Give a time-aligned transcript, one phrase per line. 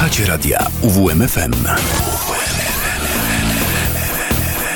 [0.00, 1.52] Słuchacie radia UWMFM.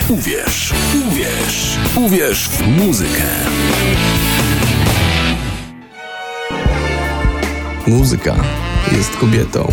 [0.09, 0.73] Uwierz,
[1.09, 3.23] uwierz, uwierz w muzykę.
[7.87, 8.35] Muzyka
[8.93, 9.73] jest kobietą.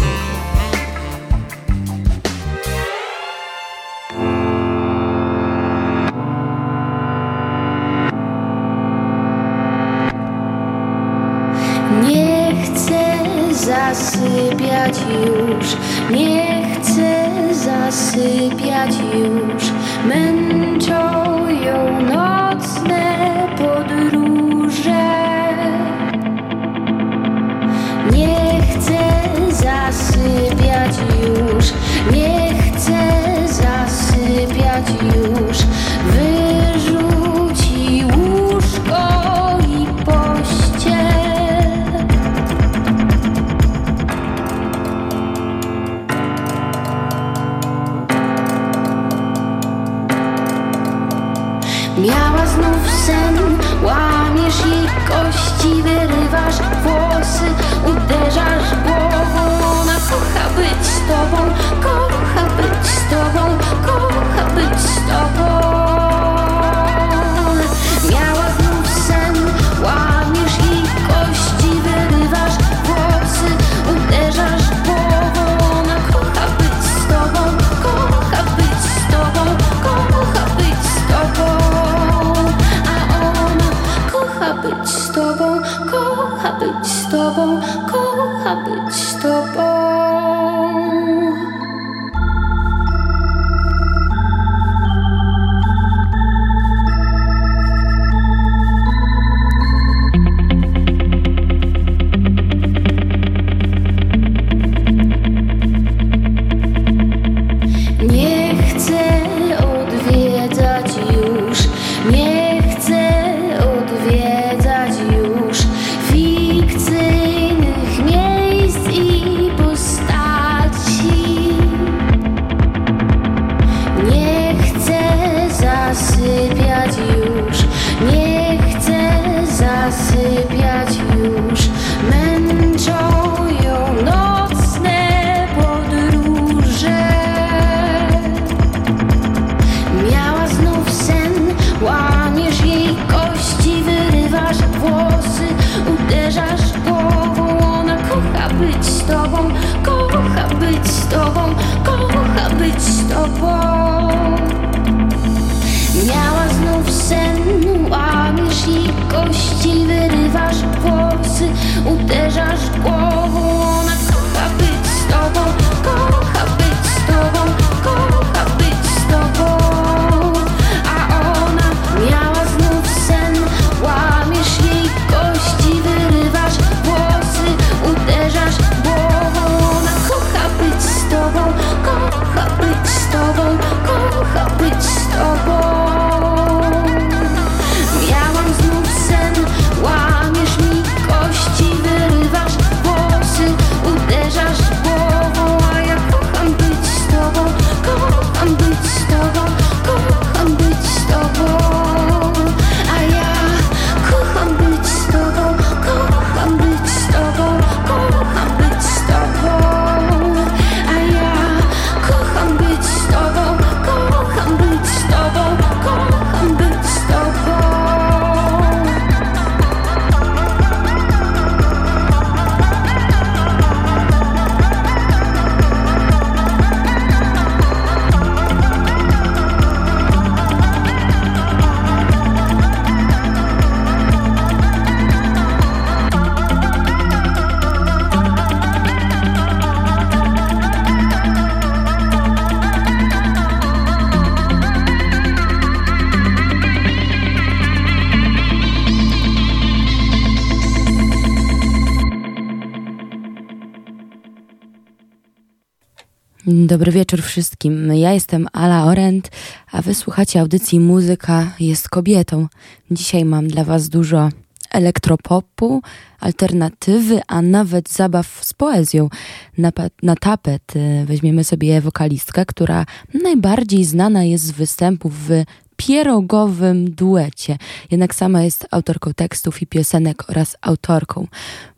[256.71, 257.94] Dobry wieczór wszystkim.
[257.94, 259.31] Ja jestem Ala Orent,
[259.71, 262.47] a wysłuchacie audycji Muzyka jest kobietą.
[262.91, 264.29] Dzisiaj mam dla Was dużo
[264.69, 265.81] elektropopu,
[266.19, 269.09] alternatywy, a nawet zabaw z poezją.
[269.57, 269.71] Na,
[270.03, 272.85] na tapet y, weźmiemy sobie wokalistkę, która
[273.23, 275.44] najbardziej znana jest z występów w
[275.88, 277.57] pierogowym duecie.
[277.92, 281.28] Jednak sama jest autorką tekstów i piosenek oraz autorką.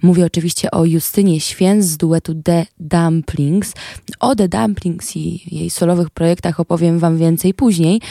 [0.02, 3.74] Mówię oczywiście o Justynie Święc z duetu The Dumplings.
[4.20, 8.02] O The Dumplings i jej solowych projektach opowiem Wam więcej później.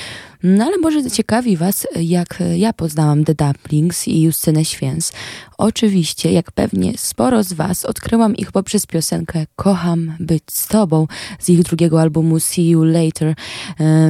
[0.43, 5.12] No ale może ciekawi Was, jak ja poznałam The Dumplings i Justynę Święc.
[5.59, 11.06] Oczywiście, jak pewnie sporo z Was, odkryłam ich poprzez piosenkę Kocham być z Tobą
[11.39, 13.35] z ich drugiego albumu See You Later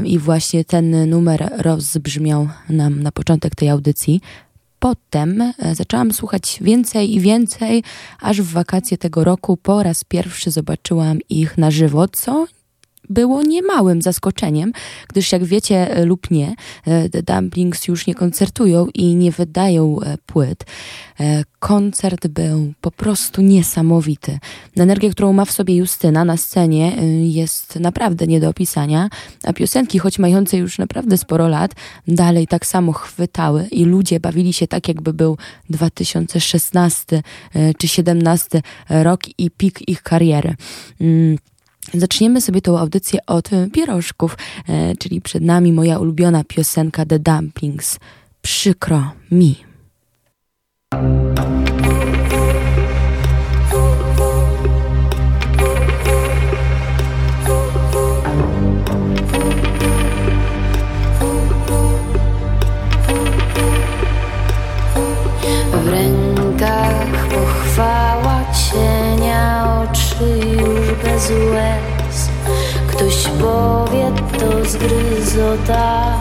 [0.05, 4.21] i właśnie ten numer rozbrzmiał nam na początek tej audycji.
[4.79, 7.83] Potem e, zaczęłam słuchać więcej i więcej,
[8.21, 12.47] aż w wakacje tego roku po raz pierwszy zobaczyłam ich na żywo, co
[13.11, 14.73] było niemałym zaskoczeniem,
[15.09, 16.55] gdyż jak wiecie e, lub nie,
[16.87, 20.65] e, The Dumplings już nie koncertują i nie wydają e, płyt.
[21.59, 24.39] Koncert był po prostu niesamowity.
[24.77, 29.09] Energia, którą ma w sobie Justyna na scenie jest naprawdę nie do opisania,
[29.45, 31.71] a piosenki, choć mające już naprawdę sporo lat,
[32.09, 35.37] dalej tak samo chwytały i ludzie bawili się tak, jakby był
[35.71, 37.23] 2016
[37.53, 40.55] czy 2017 rok i pik ich kariery.
[41.95, 44.37] Zaczniemy sobie tą audycję od pierożków,
[44.69, 47.99] e, czyli przed nami moja ulubiona piosenka The Dumplings.
[48.43, 49.57] Przykro mi.
[71.31, 72.29] łez.
[72.87, 76.19] Ktoś powie to zgryzota.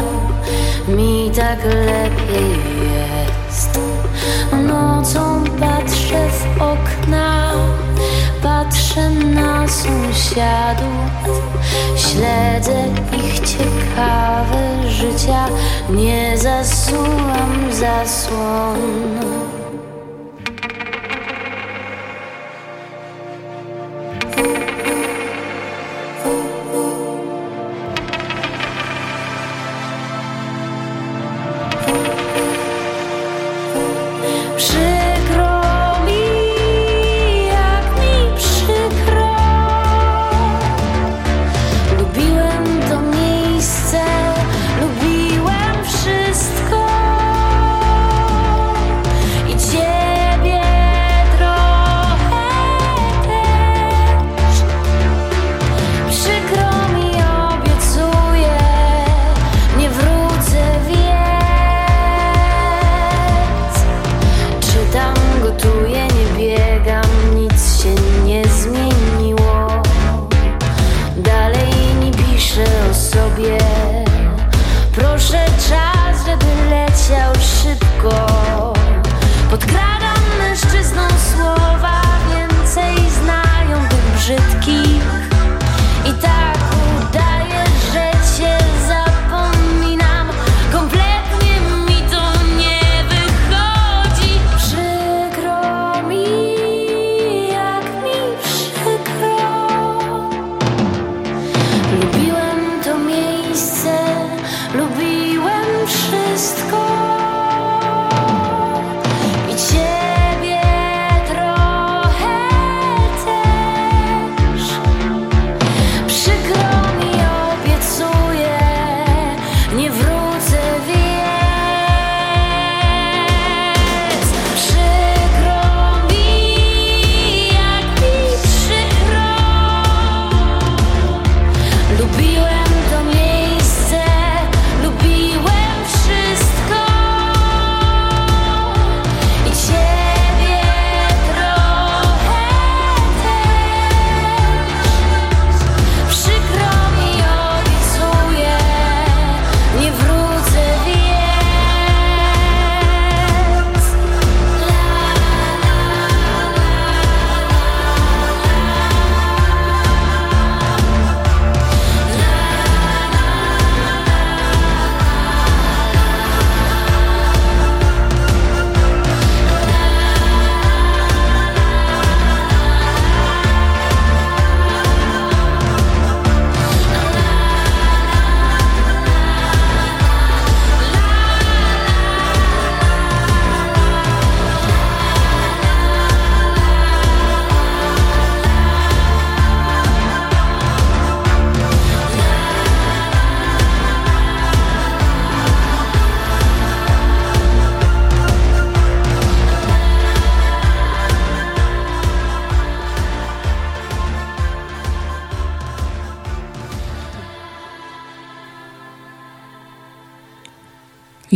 [0.88, 2.52] Mi tak lepiej
[2.84, 3.80] jest.
[4.68, 7.52] Nocą patrzę w okna.
[8.44, 11.42] Patrzę na sąsiadów.
[11.96, 12.84] Śledzę
[13.18, 15.48] ich ciekawe życia.
[15.90, 19.12] Nie zasuwam zasłon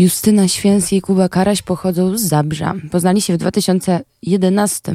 [0.05, 2.73] Justyna Święc i Kuba Karaś pochodzą z Zabrza.
[2.91, 4.93] Poznali się w 2011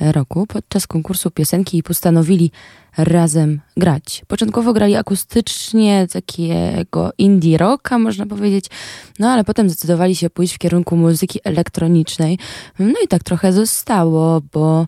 [0.00, 2.50] roku podczas konkursu piosenki i postanowili
[2.98, 4.22] razem grać.
[4.28, 8.66] Początkowo grali akustycznie, takiego indie rocka, można powiedzieć,
[9.18, 12.38] no ale potem zdecydowali się pójść w kierunku muzyki elektronicznej.
[12.78, 14.86] No i tak trochę zostało, bo e,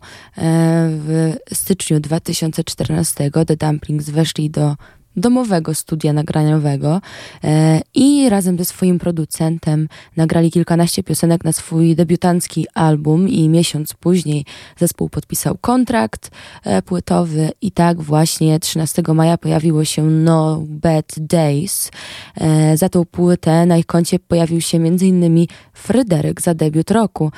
[0.89, 4.75] w styczniu 2014 The Dumplings weszli do
[5.17, 7.01] domowego studia nagraniowego
[7.43, 13.93] e, i razem ze swoim producentem nagrali kilkanaście piosenek na swój debiutancki album i miesiąc
[13.93, 14.45] później
[14.77, 16.31] zespół podpisał kontrakt
[16.63, 21.91] e, płytowy i tak właśnie 13 maja pojawiło się No Bad Days.
[22.35, 25.47] E, za tą płytę na ich koncie pojawił się m.in.
[25.73, 27.31] Fryderyk za debiut roku.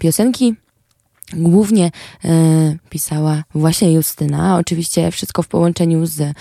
[0.00, 0.54] Piosenki
[1.36, 1.90] Głównie
[2.24, 2.30] e,
[2.90, 6.32] pisała właśnie Justyna, oczywiście wszystko w połączeniu z e,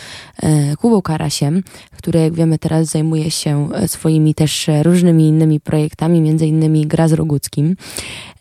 [0.75, 1.63] Kubą Karasiem,
[1.97, 7.07] który jak wiemy teraz zajmuje się e, swoimi też różnymi innymi projektami, między innymi gra
[7.07, 7.75] z Roguckim.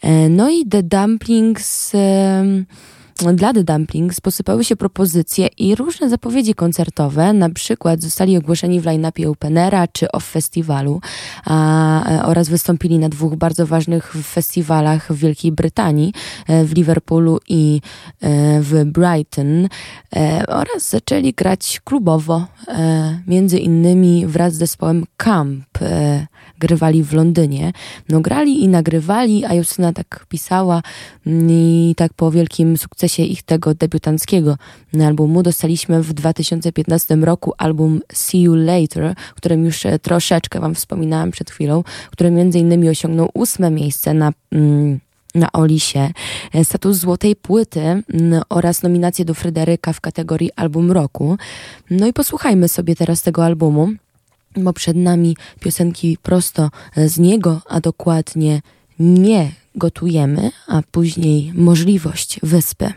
[0.03, 1.95] E, no i The Dumplings...
[1.95, 2.45] E,
[3.35, 8.85] dla The Dumplings posypały się propozycje i różne zapowiedzi koncertowe, na przykład zostali ogłoszeni w
[8.85, 11.01] line-upie Openera czy Off Festiwalu
[11.45, 16.13] a, e, oraz wystąpili na dwóch bardzo ważnych festiwalach w Wielkiej Brytanii,
[16.49, 17.81] e, w Liverpoolu i
[18.21, 19.69] e, w Brighton
[20.49, 22.47] oraz zaczęli grać klubowo,
[23.27, 25.79] między innymi wraz z zespołem Camp
[26.63, 27.73] grywali w Londynie.
[28.09, 30.83] No grali i nagrywali, a Justyna tak pisała
[31.27, 34.57] mm, i tak po wielkim sukcesie ich tego debiutanckiego
[35.07, 41.31] albumu dostaliśmy w 2015 roku album See You Later, którym już e, troszeczkę wam wspominałam
[41.31, 45.01] przed chwilą, który między innymi osiągnął ósme miejsce na mm,
[45.35, 46.11] na Olisie,
[46.55, 48.05] e, status złotej płyty mm,
[48.49, 51.37] oraz nominację do Fryderyka w kategorii album roku.
[51.91, 53.89] No i posłuchajmy sobie teraz tego albumu
[54.57, 58.63] bo przed nami piosenki prosto z niego, a dokładnie
[58.99, 62.93] nie gotujemy, a później możliwość wyspy.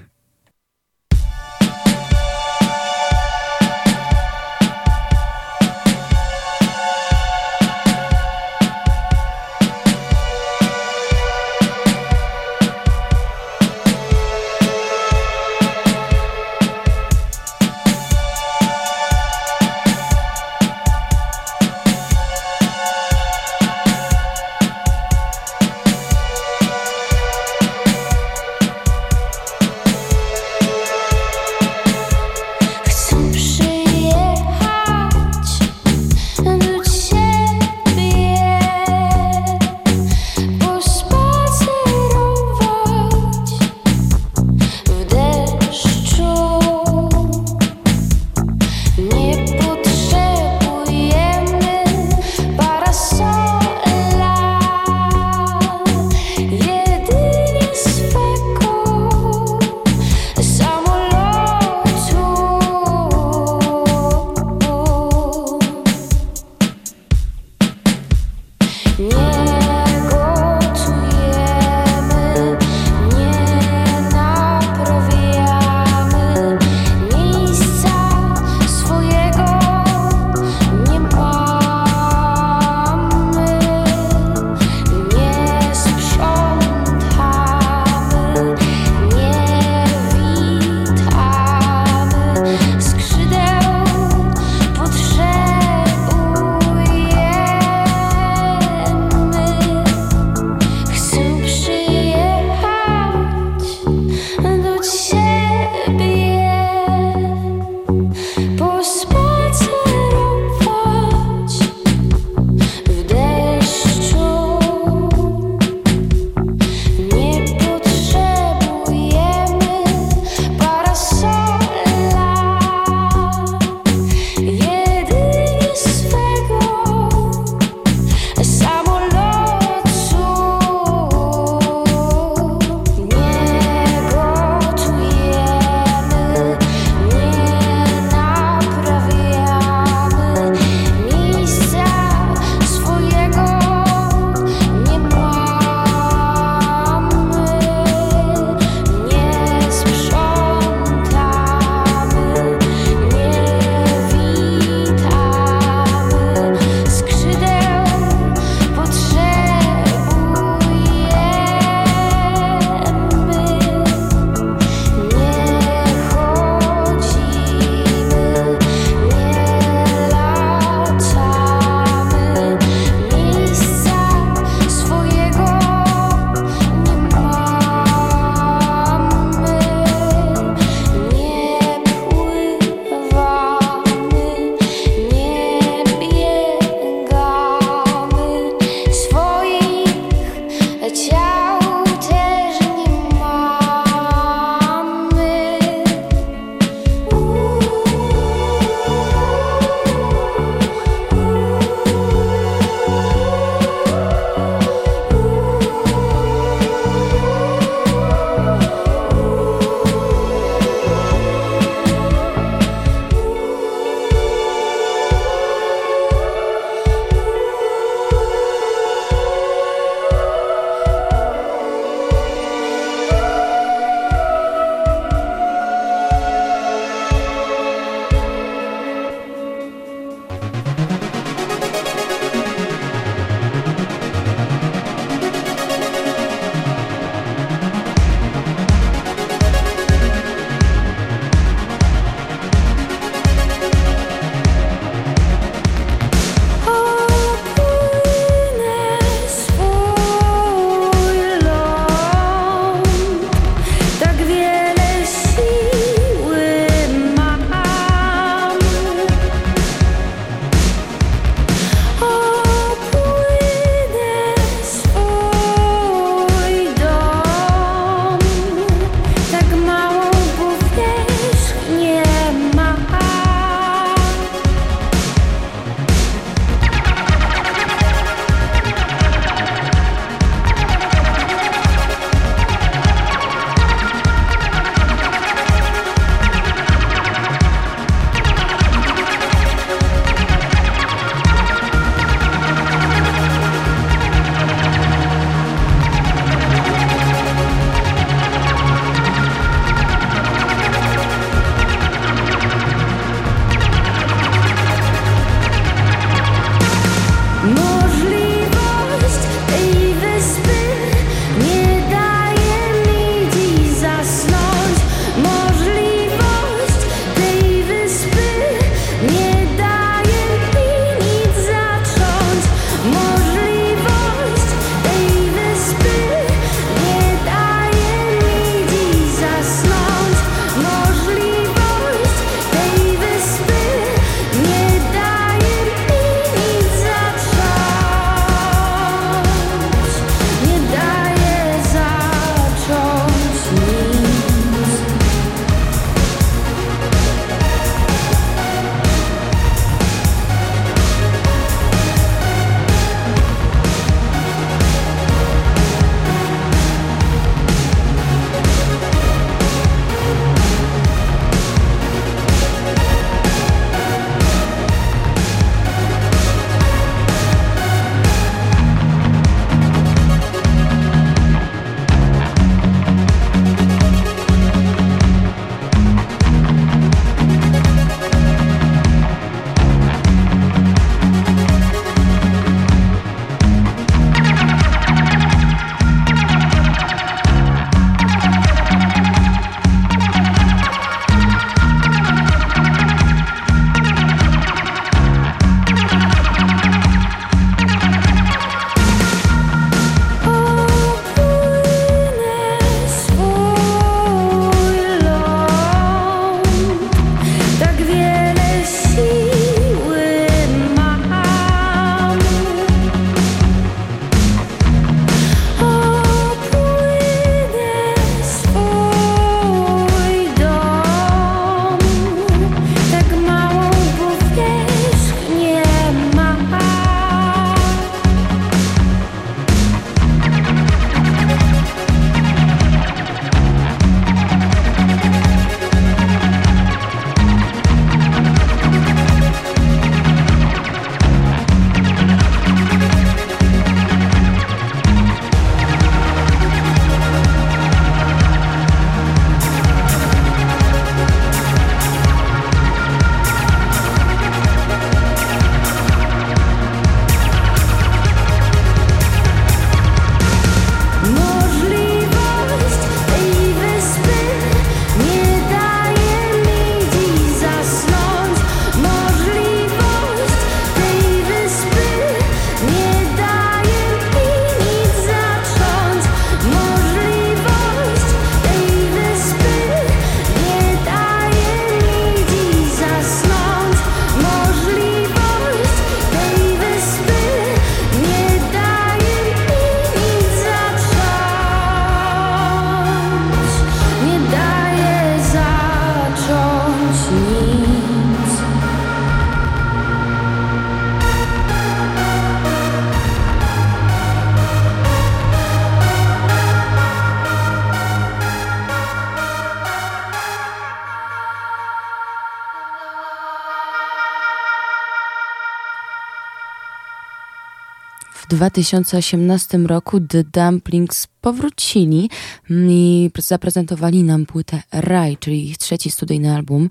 [518.36, 522.10] 2018 roku The Dumplings powrócili
[522.50, 526.70] i zaprezentowali nam płytę Raj, czyli ich trzeci studyjny album.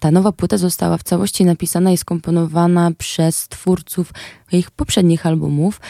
[0.00, 4.12] Ta nowa płyta została w całości napisana i skomponowana przez twórców
[4.52, 5.80] ich poprzednich albumów.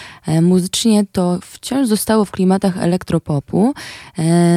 [0.43, 3.75] Muzycznie to wciąż zostało w klimatach elektropopu,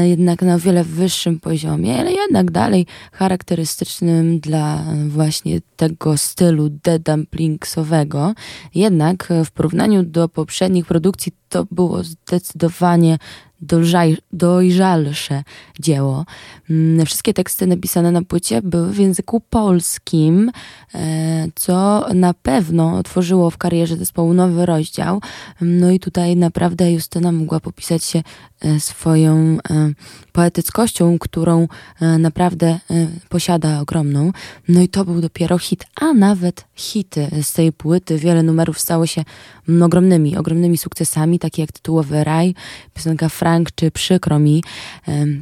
[0.04, 8.34] jednak na wiele wyższym poziomie, ale jednak dalej charakterystycznym dla właśnie tego stylu The Dumplingsowego.
[8.76, 13.18] Jednak w porównaniu do poprzednich produkcji to było zdecydowanie
[14.32, 15.44] dojrzalsze
[15.80, 16.26] dzieło.
[16.70, 20.52] Mm, wszystkie teksty napisane na płycie były w języku polskim,
[20.96, 25.22] e, co na pewno otworzyło w karierze zespołu nowy rozdział.
[25.62, 28.24] No i tutaj naprawdę Justyna mogła popisać się
[28.80, 29.92] swoją e,
[30.32, 31.68] poetyckością, którą
[32.20, 32.80] naprawdę
[33.30, 34.32] posiada ogromną.
[34.68, 38.18] No i to był dopiero hit, a nawet hity z tej płyty.
[38.18, 39.24] Wiele numerów stało się
[39.82, 42.56] ogromnymi, ogromnymi sukcesami, takie jak tytułowy Raj,
[42.94, 44.64] piosenka Frank czy Przykro mi.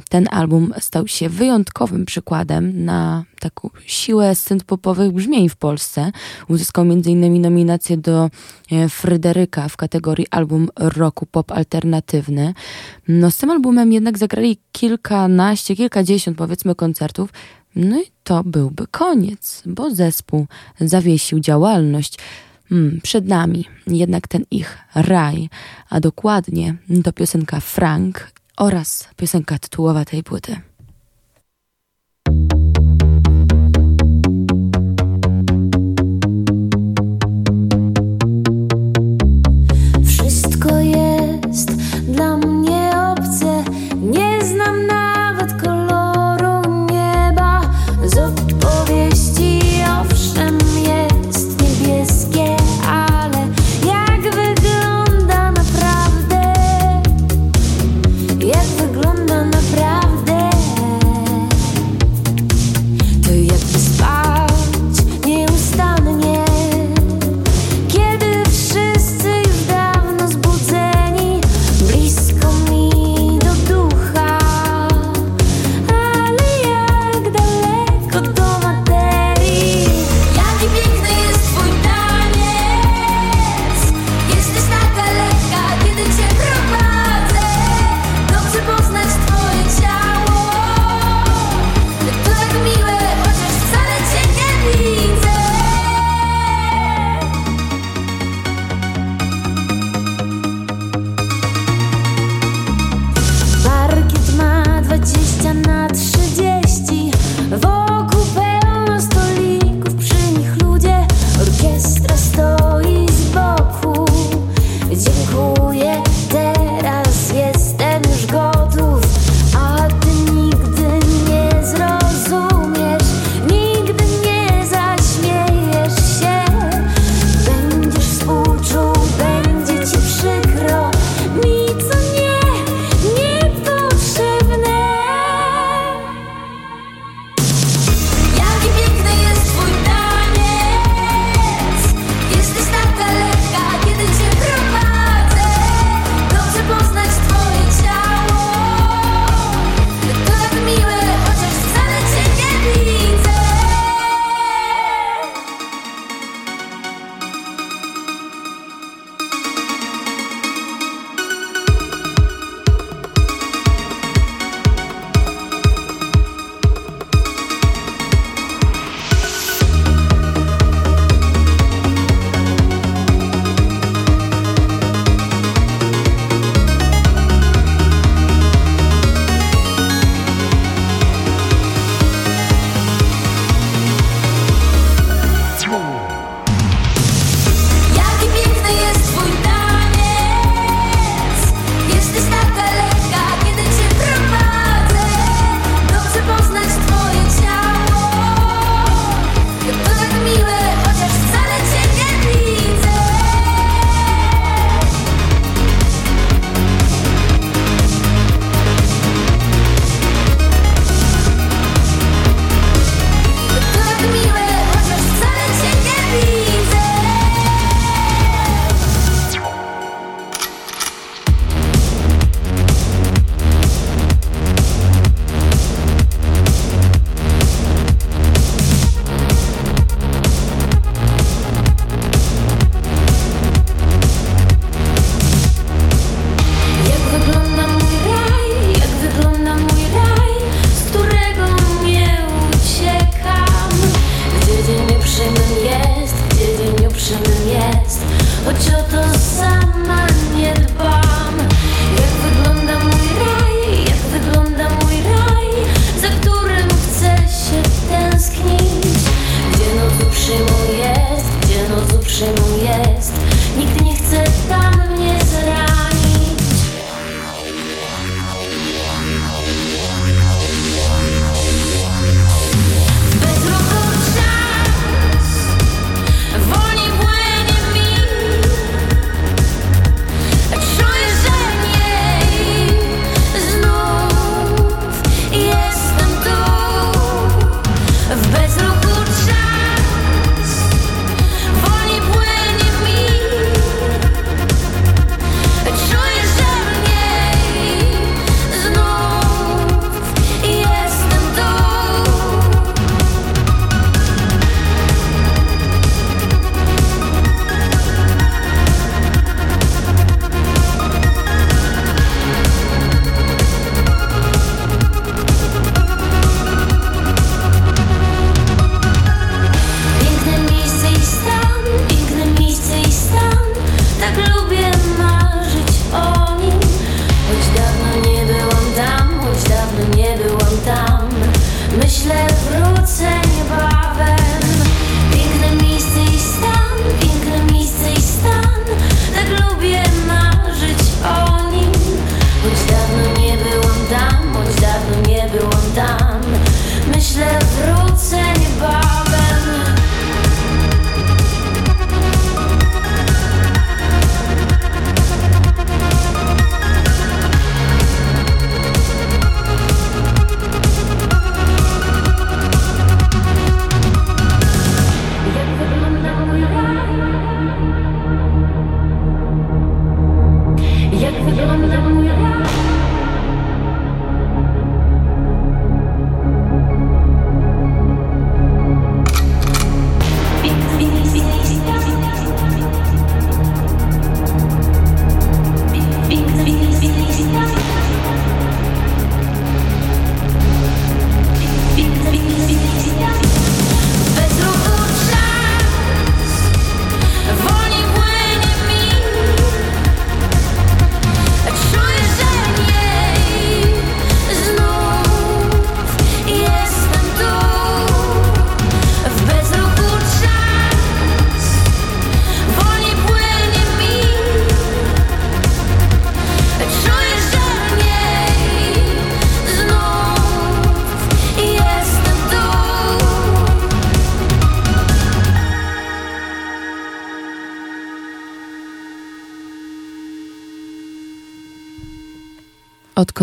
[0.08, 6.12] Ten album stał się wyjątkowym przykładem na taką siłę synth-popowych brzmień w Polsce.
[6.48, 7.42] Uzyskał m.in.
[7.42, 8.30] nominację do
[8.72, 12.54] e, Fryderyka w kategorii album roku pop alternatywny.
[13.20, 17.30] No z tym albumem jednak zagrali kilkanaście, kilkadziesiąt powiedzmy koncertów,
[17.76, 20.46] no i to byłby koniec, bo zespół
[20.80, 22.18] zawiesił działalność.
[22.68, 25.48] Hmm, przed nami jednak ten ich raj,
[25.90, 26.74] a dokładnie
[27.04, 30.56] to piosenka Frank oraz piosenka tytułowa tej płyty.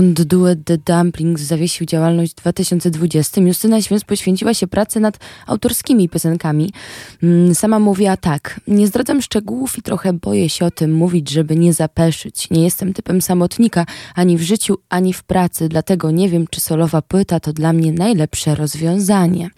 [0.01, 6.09] Odkąd duet The Dumplings zawiesił działalność w 2020, Justyna Święc poświęciła się pracy nad autorskimi
[6.09, 6.73] piosenkami.
[7.23, 11.55] Mm, sama mówiła tak, nie zdradzam szczegółów i trochę boję się o tym mówić, żeby
[11.55, 12.49] nie zapeszyć.
[12.49, 13.85] Nie jestem typem samotnika
[14.15, 17.91] ani w życiu, ani w pracy, dlatego nie wiem, czy solowa płyta to dla mnie
[17.91, 19.49] najlepsze rozwiązanie.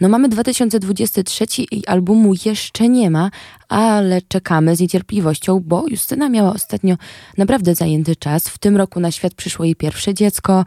[0.00, 3.30] No mamy 2023 i albumu jeszcze nie ma,
[3.70, 6.96] ale czekamy z niecierpliwością, bo Justyna miała ostatnio
[7.38, 8.48] naprawdę zajęty czas.
[8.48, 10.64] W tym roku na świat przyszło jej pierwsze dziecko.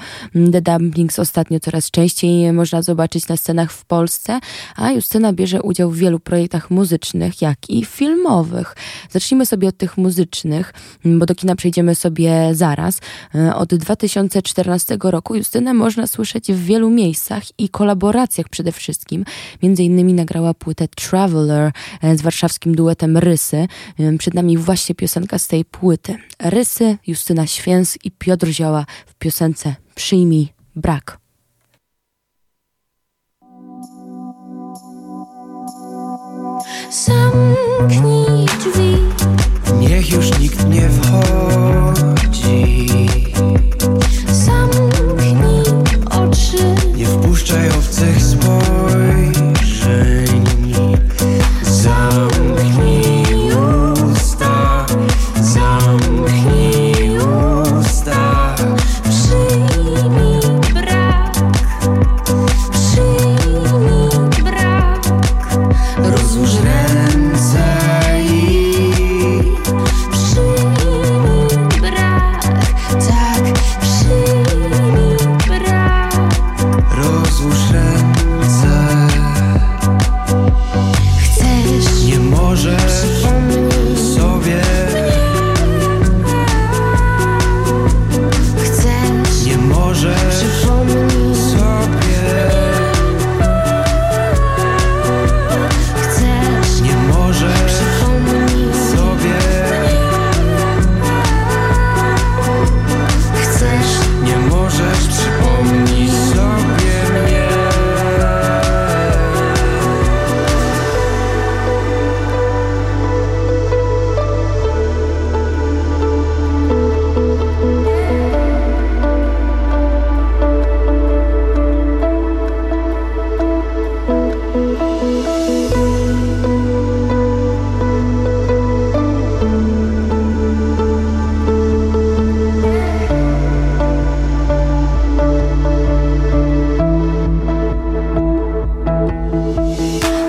[0.51, 4.39] The Dumplings ostatnio coraz częściej można zobaczyć na scenach w Polsce,
[4.75, 8.75] a Justyna bierze udział w wielu projektach muzycznych, jak i filmowych.
[9.09, 10.73] Zacznijmy sobie od tych muzycznych,
[11.05, 12.99] bo do kina przejdziemy sobie zaraz.
[13.55, 19.25] Od 2014 roku Justynę można słyszeć w wielu miejscach i kolaboracjach przede wszystkim.
[19.63, 21.71] Między innymi nagrała płytę Traveler
[22.15, 23.67] z warszawskim duetem duetem Rysy.
[24.17, 26.17] Przed nami właśnie piosenka z tej płyty.
[26.39, 31.17] Rysy, Justyna Święs i Piotr Zioła w piosence Przyjmij brak.
[36.91, 38.97] Zamknij drzwi
[39.79, 42.63] Niech już nikt nie wchodzi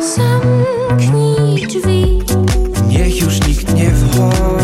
[0.04, 2.18] Zamknij drzwi.
[2.88, 4.63] Niech już nikt nie wchodzi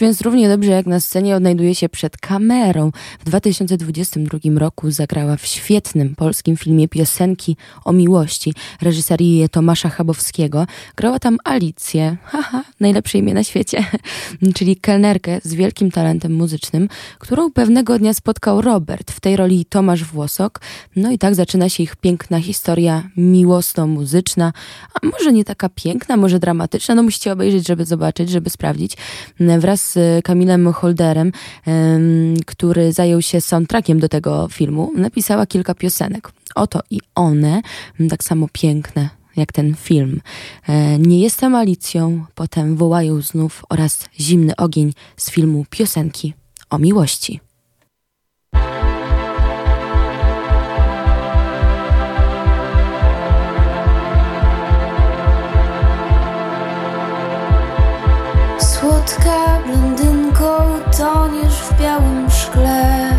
[0.00, 2.90] Święc równie dobrze jak na scenie odnajduje się przed kamerą.
[3.20, 10.66] W 2022 roku zagrała w świetnym polskim filmie piosenki o miłości reżyserii Tomasza Chabowskiego.
[10.96, 13.84] Grała tam Alicję, haha, najlepsze imię na świecie,
[14.56, 20.04] czyli kelnerkę z wielkim talentem muzycznym, którą pewnego dnia spotkał Robert, w tej roli Tomasz
[20.04, 20.60] Włosok.
[20.96, 24.52] No i tak zaczyna się ich piękna historia miłosno-muzyczna,
[24.94, 28.96] a może nie taka piękna, może dramatyczna, no musicie obejrzeć, żeby zobaczyć, żeby sprawdzić
[29.58, 31.32] wraz z Kamilem Holderem,
[32.46, 36.32] który zajął się soundtrackiem do tego filmu, napisała kilka piosenek.
[36.54, 37.62] Oto i one,
[38.10, 40.20] tak samo piękne jak ten film.
[40.68, 46.34] E, Nie jestem Alicją, potem wołają znów oraz zimny ogień z filmu piosenki
[46.70, 47.40] o miłości.
[59.10, 60.46] Brunettka, blondynką,
[60.98, 63.10] toniesz w białym szkle.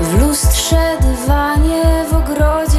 [0.00, 2.75] W lustrze, dywanie, w ogrodzie.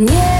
[0.00, 0.39] Yeah.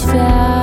[0.00, 0.61] fast.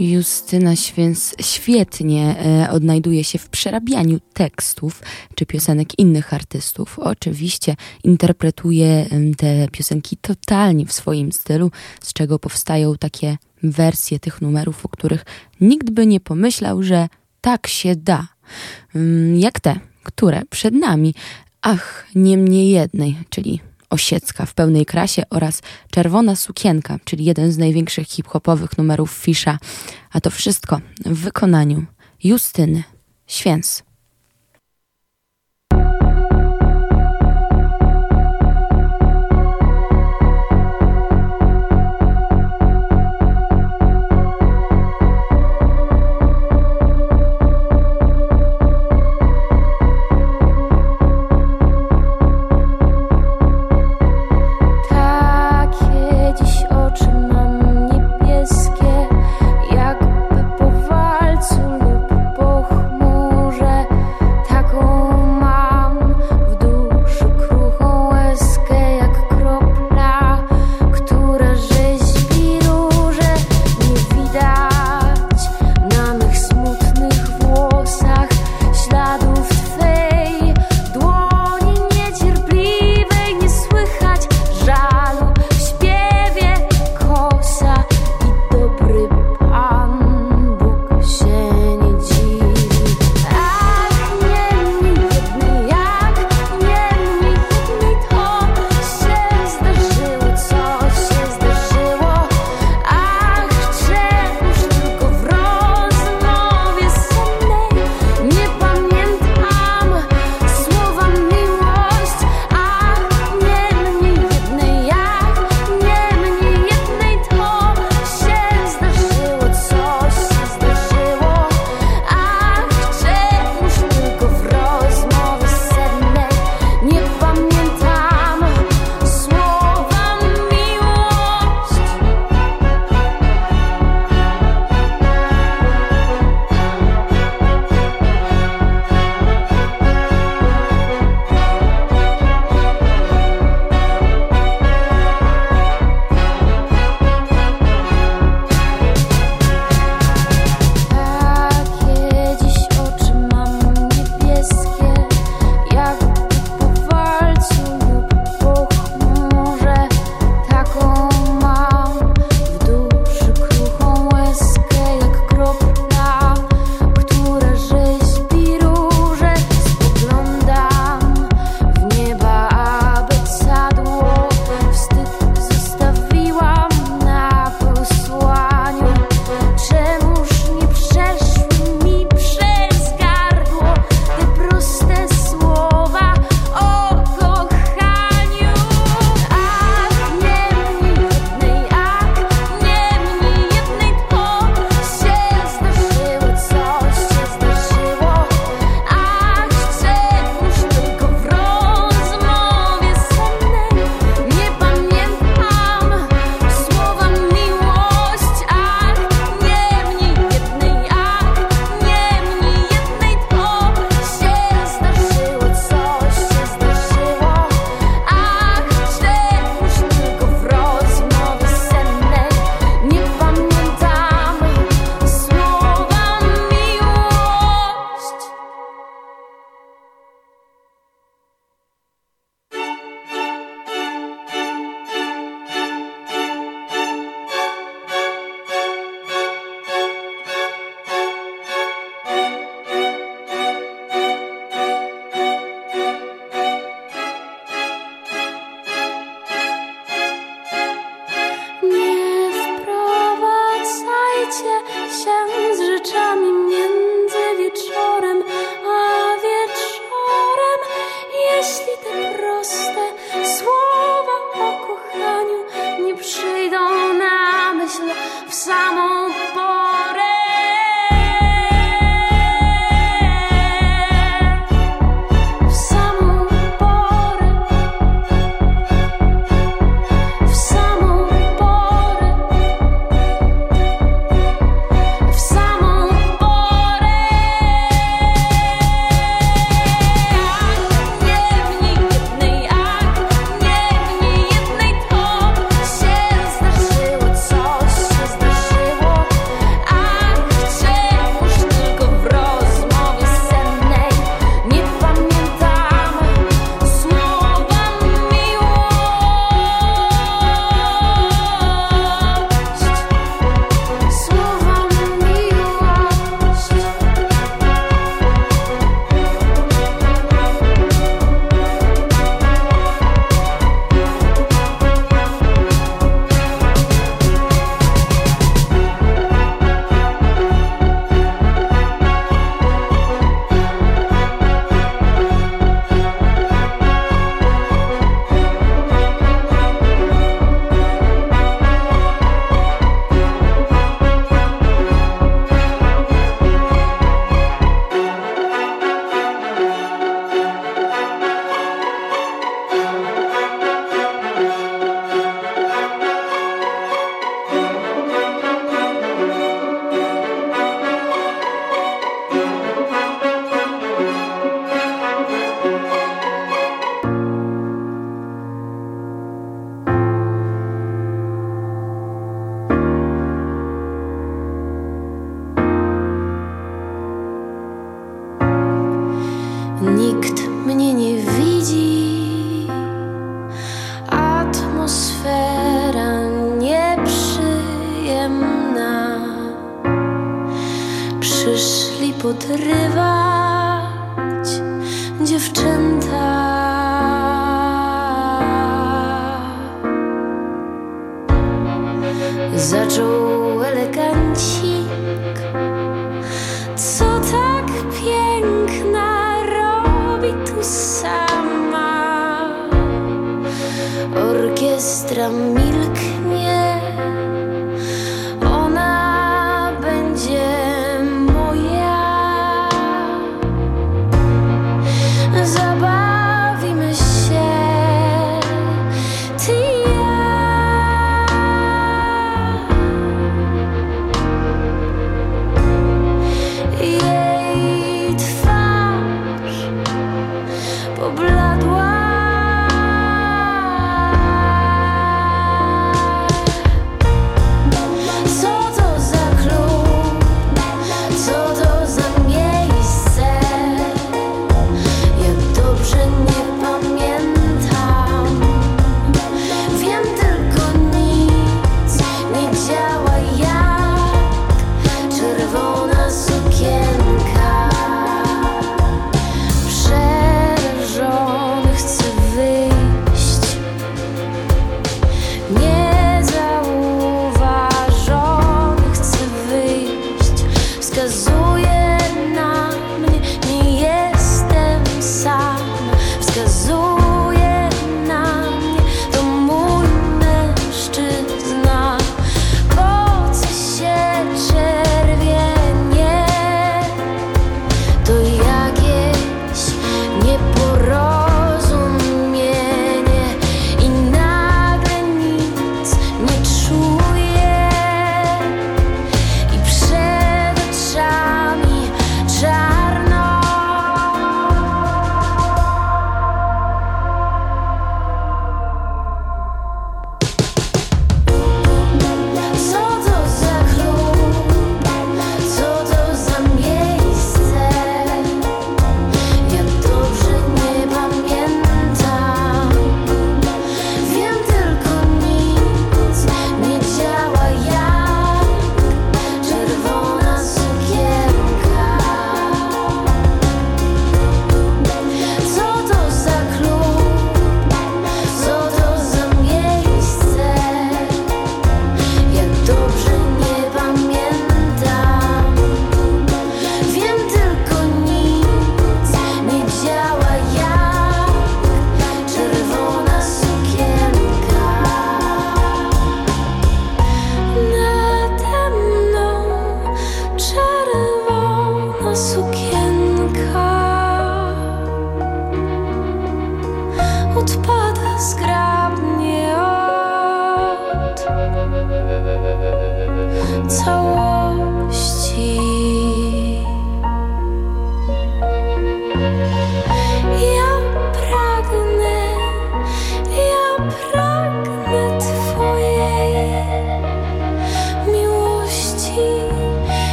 [0.00, 5.02] Justyna Święc świetnie e, odnajduje się w przerabianiu tekstów
[5.34, 6.98] czy piosenek innych artystów.
[6.98, 11.70] Oczywiście interpretuje te piosenki totalnie w swoim stylu,
[12.00, 15.24] z czego powstają takie wersje tych numerów, o których
[15.60, 17.08] nikt by nie pomyślał, że
[17.40, 18.28] tak się da.
[19.34, 21.14] Jak te, które przed nami.
[21.62, 23.60] Ach, niemniej jednej, czyli
[23.92, 29.58] Osiecka w pełnej krasie oraz Czerwona sukienka, czyli jeden z największych hip-hopowych numerów Fisza.
[30.12, 31.84] A to wszystko w wykonaniu
[32.24, 32.82] Justyny
[33.26, 33.82] Święc.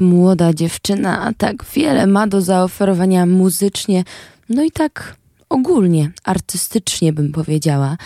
[0.00, 4.04] Młoda dziewczyna, a tak wiele ma do zaoferowania muzycznie,
[4.48, 5.16] no i tak
[5.48, 7.96] ogólnie, artystycznie bym powiedziała.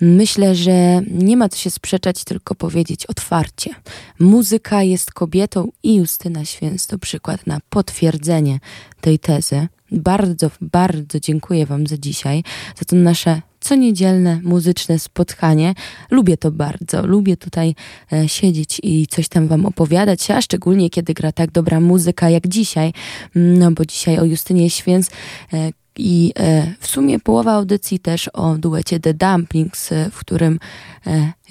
[0.00, 3.70] Myślę, że nie ma co się sprzeczać, tylko powiedzieć otwarcie.
[4.18, 8.60] Muzyka jest kobietą i Justyna Święc to przykład na potwierdzenie
[9.00, 9.68] tej tezy.
[9.92, 12.44] Bardzo, bardzo dziękuję Wam za dzisiaj,
[12.78, 15.74] za to nasze co niedzielne muzyczne spotkanie.
[16.10, 17.74] Lubię to bardzo, lubię tutaj
[18.12, 22.48] e, siedzieć i coś tam wam opowiadać, a szczególnie kiedy gra tak dobra muzyka jak
[22.48, 22.92] dzisiaj,
[23.34, 25.10] no bo dzisiaj o Justynie Święc
[25.52, 30.58] e, i e, w sumie połowa audycji też o duecie The Dumplings, w którym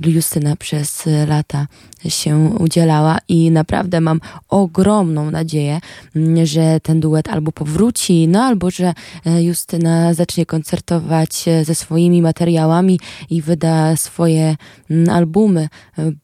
[0.05, 1.68] Justyna przez lata
[2.08, 5.80] się udzielała i naprawdę mam ogromną nadzieję,
[6.16, 8.93] mm, że ten duet albo powróci, no albo że
[9.39, 12.99] Justyna zacznie koncertować ze swoimi materiałami
[13.30, 14.55] i wyda swoje
[14.89, 15.70] mm, albumy,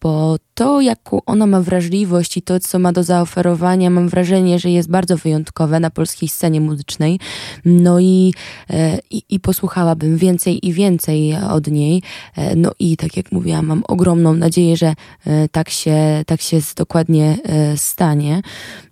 [0.02, 4.70] bo to, jaką ona ma wrażliwość i to, co ma do zaoferowania, mam wrażenie, że
[4.70, 7.20] jest bardzo wyjątkowe na polskiej scenie muzycznej.
[7.66, 8.34] No i,
[8.70, 12.04] e, i, i posłuchałabym więcej i więcej od niej.
[12.36, 14.94] E, no i tak jak mówiłam, mam ogromną nadzieję, że
[15.28, 17.38] e, tak się, tak się dokładnie
[17.76, 18.42] stanie.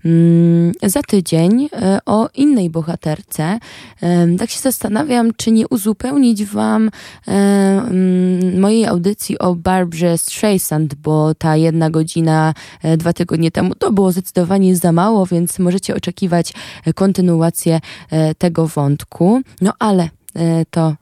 [0.05, 1.69] Mm, za tydzień
[2.05, 3.59] o innej bohaterce.
[4.39, 6.89] Tak się zastanawiam, czy nie uzupełnić Wam
[7.27, 12.53] mm, mojej audycji o Barbrze Streisand, bo ta jedna godzina
[12.83, 13.75] e, dwa tygodnie temu.
[13.75, 16.53] To było zdecydowanie za mało, więc możecie oczekiwać
[16.85, 17.79] e, kontynuację
[18.11, 19.41] e, tego wątku.
[19.61, 20.09] No ale
[20.69, 20.95] to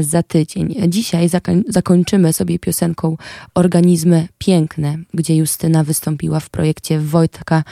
[0.00, 0.74] za tydzień.
[0.88, 3.16] Dzisiaj zakoń zakończymy sobie piosenką
[3.54, 7.64] Organizmy Piękne, gdzie Justyna wystąpiła w projekcie Wojtka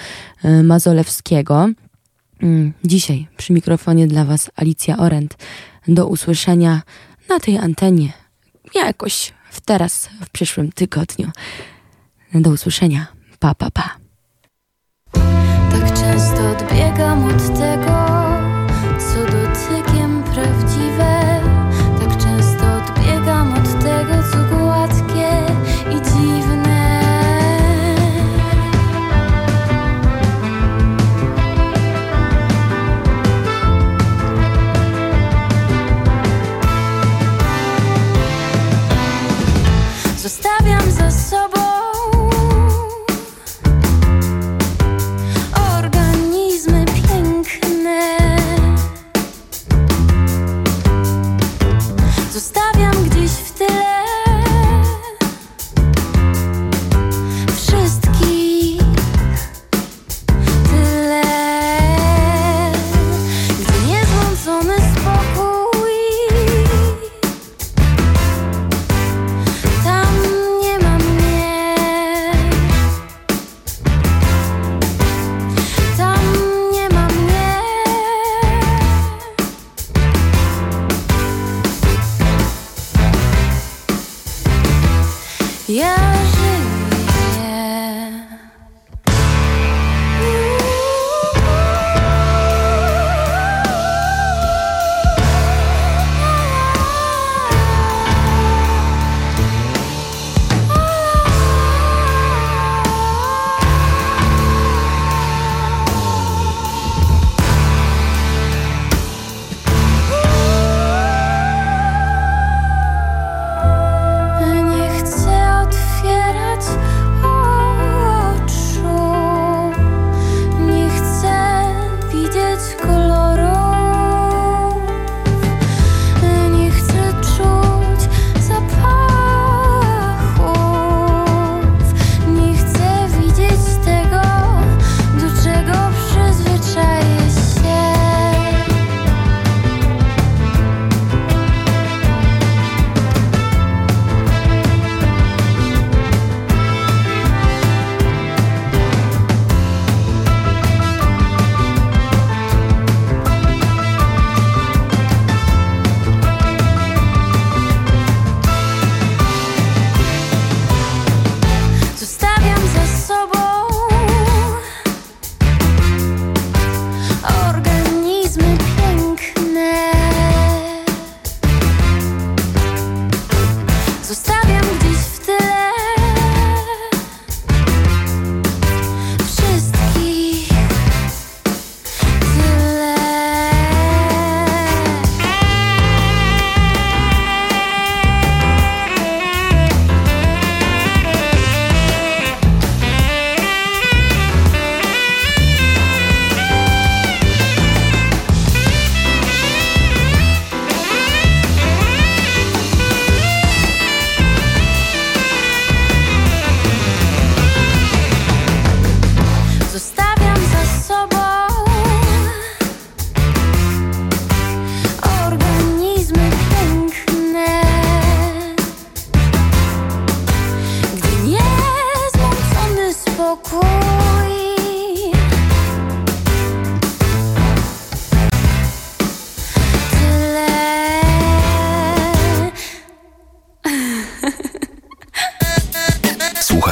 [0.64, 1.68] Mazolewskiego.
[2.42, 5.36] Mm, dzisiaj przy mikrofonie dla Was Alicja Orent.
[5.88, 6.82] Do usłyszenia
[7.28, 8.12] na tej antenie
[8.74, 11.30] jakoś w teraz, w przyszłym tygodniu.
[12.34, 13.06] Do usłyszenia.
[13.38, 13.96] Pa, pa, pa.
[15.70, 17.97] Tak często odbiegam od tego,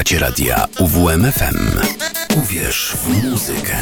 [0.06, 1.80] Słuchacie radia UWMFM.
[2.36, 3.76] Uwierz w muzykę.